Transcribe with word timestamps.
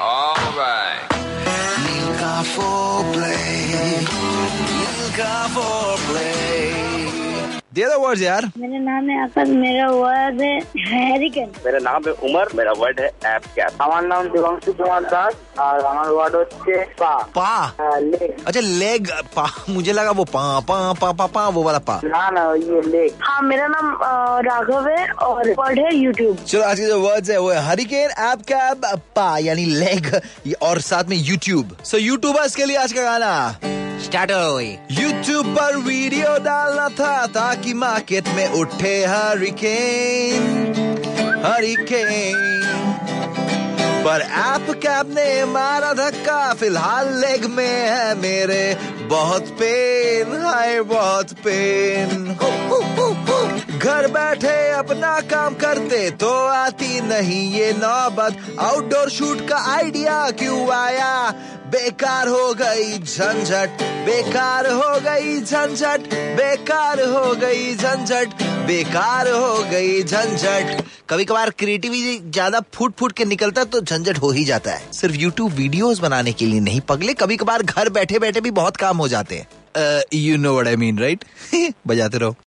All 0.00 0.34
right. 0.56 1.06
Milka 1.84 2.42
foreplay. 2.54 4.02
Milka 4.74 5.48
foreplay. 5.54 6.83
दे 7.74 7.84
दो 7.90 7.98
word 8.00 8.20
यार 8.20 8.44
मेरा 8.58 8.78
नाम 8.78 9.08
है 9.10 9.22
अकल 9.24 9.50
मेरा 9.56 9.86
वर्ड 9.90 10.40
है 10.40 10.50
हैरिकन 10.88 11.48
मेरा 11.64 11.78
नाम 11.86 12.02
है 12.06 12.12
उमर 12.28 12.48
मेरा 12.56 12.72
वर्ड 12.78 13.00
है 13.00 13.06
ऐप 13.26 13.44
कैप 13.56 13.82
हमारा 13.82 14.06
नाम 14.06 14.28
दिवंशु 14.32 14.72
कुमार 14.80 15.04
दास 15.14 15.34
और 15.60 15.84
हमारा 15.86 16.10
वर्ड 16.10 16.34
होते 16.36 16.76
पा. 17.00 17.14
पा? 17.38 17.98
लेग 17.98 18.44
अच्छा 18.46 18.60
लेग 18.60 19.10
पा 19.36 19.48
मुझे 19.70 19.92
लगा 19.92 20.10
वो 20.20 20.24
पा 20.36 20.44
पा 20.68 20.92
पा 21.00 21.12
पा 21.12 21.26
पा 21.34 21.46
वो 21.48 21.62
वाला 21.62 21.78
पा. 21.90 22.00
ना 22.04 22.28
ना 22.30 22.44
ये 22.54 22.80
लेग 22.90 23.18
हाँ 23.22 23.40
मेरा 23.48 23.66
नाम 23.76 23.92
राघव 24.48 24.88
है 24.88 25.06
और 25.28 25.50
वर्ड 25.58 25.78
है 25.78 25.94
यूट्यूब 25.96 26.36
चलो 26.46 26.62
आज 26.64 26.80
के 26.80 26.86
जो 26.86 27.00
वर्ड 27.08 27.30
है 27.30 27.38
वो 27.38 27.50
है 27.50 27.66
हरिकेन 27.68 28.10
ऐप 28.30 28.42
कैप 28.52 28.84
पा 29.16 29.36
यानी 29.48 29.64
लेग 29.82 30.14
और 30.62 30.80
साथ 30.92 31.04
में 31.08 31.16
यूट्यूब 31.16 31.76
सो 31.84 31.98
यूट्यूबर्स 31.98 32.56
के 32.56 32.64
लिए 32.64 32.76
आज 32.76 32.92
का 32.92 33.02
गाना. 33.02 33.73
स्टार्ट 34.04 34.32
हो 34.32 34.56
गई 34.56 34.72
यूट्यूब 34.92 35.46
पर 35.56 35.76
वीडियो 35.86 36.36
डालना 36.44 36.88
था 37.00 37.14
ताकि 37.34 37.74
मार्केट 37.74 38.28
में 38.36 38.48
उठे 38.60 38.94
हरिकेन 39.04 40.42
हरिकेन 41.44 42.42
पर 44.04 44.20
ऐप 44.38 44.66
कैब 44.82 45.12
ने 45.14 45.28
मारा 45.52 45.92
धक्का 45.94 46.38
फ़िलहाल 46.54 47.06
लेग 47.20 47.44
में 47.50 47.66
है 47.66 48.14
मेरे। 48.20 48.64
बहुत 49.10 49.48
पेन 49.60 50.32
हाय 50.42 50.80
बहुत 50.90 51.32
पेन 51.44 52.24
घर 53.74 54.06
बैठे 54.08 54.56
अपना 54.72 55.18
काम 55.30 55.54
करते 55.56 56.10
तो 56.12 56.30
आती 56.46 57.00
नहीं 57.02 57.42
ये 57.52 57.72
नौबत। 57.74 58.36
आउटडोर 58.60 59.10
शूट 59.10 59.40
का 59.48 59.56
आइडिया 59.72 60.30
क्यों 60.32 60.70
आया? 60.72 61.30
बेकार 61.66 62.28
हो 62.28 62.52
गई 62.54 62.98
झंझट, 62.98 63.82
बेकार 64.06 64.66
हो 64.68 65.00
गई 65.00 65.40
झंझट, 65.40 66.06
बेकार 66.36 67.00
हो 67.04 67.34
गई 67.36 67.74
झंझट, 67.74 68.42
बेकार 68.66 69.30
हो 69.30 69.62
गई 69.70 70.02
झंझट। 70.02 70.82
कभी 71.10 71.24
कभार 71.24 71.50
क्रिएटिविटी 71.58 72.30
ज़्यादा 72.30 72.60
फूट 72.74 72.94
फूट 72.98 73.12
के 73.12 73.24
निकलता 73.24 73.60
है 73.60 73.66
तो 73.68 73.80
झंझट 73.80 74.18
हो 74.18 74.30
ही 74.30 74.44
जाता 74.44 74.70
है। 74.70 74.92
सिर्फ़ 74.92 75.16
यूट्यूब 75.16 75.52
वीडियोस 75.54 75.98
बनाने 76.00 76.32
के 76.32 76.46
लिए 76.46 76.60
नहीं, 76.60 76.80
पगले 76.82 77.14
कभी 77.14 77.36
कभार 77.36 77.62
घर 77.62 77.88
बैठे 77.90 78.18
बैठे 78.18 78.40
भी 78.40 78.50
बहुत 78.52 78.76
काम 78.76 78.96
हो 78.96 79.08
जाते 79.08 79.36
हैं। 79.36 80.02
You 80.14 80.36
know 80.38 80.52
what 80.52 80.66
I 80.66 80.76
mean 80.76 80.98
right 80.98 81.24
बजाते 81.86 82.18
रहो। 82.18 82.36